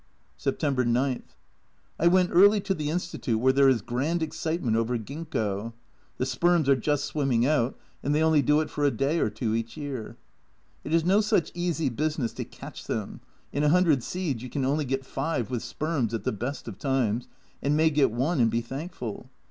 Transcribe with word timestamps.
September 0.35 0.83
9. 0.83 1.21
I 1.99 2.07
went 2.07 2.31
early 2.33 2.59
to 2.61 2.73
the 2.73 2.89
Institute, 2.89 3.37
where 3.39 3.53
there 3.53 3.69
is 3.69 3.83
grand 3.83 4.23
excitement 4.23 4.75
over 4.75 4.97
Ginkgo; 4.97 5.73
the 6.17 6.25
sperms 6.25 6.67
are 6.67 6.75
just 6.75 7.05
swimming 7.05 7.45
out, 7.45 7.77
and 8.01 8.15
they 8.15 8.23
only 8.23 8.41
do 8.41 8.61
it 8.61 8.71
for 8.71 8.83
a 8.83 8.89
day 8.89 9.19
or 9.19 9.29
two 9.29 9.53
each 9.53 9.77
year. 9.77 10.17
It 10.83 10.91
is 10.91 11.05
no 11.05 11.21
such 11.21 11.51
easy 11.53 11.89
business 11.89 12.33
to 12.33 12.45
catch 12.45 12.85
them, 12.87 13.21
in 13.53 13.61
100 13.61 14.01
seeds 14.01 14.41
you 14.41 14.49
can 14.49 14.65
only 14.65 14.85
get 14.85 15.05
five 15.05 15.51
with 15.51 15.61
sperms 15.61 16.15
at 16.15 16.23
the 16.23 16.31
best 16.31 16.67
of 16.67 16.79
times, 16.79 17.27
and 17.61 17.77
may 17.77 17.91
get 17.91 18.09
one 18.09 18.39
and 18.39 18.49
be 18.49 18.61
thankful. 18.61 19.29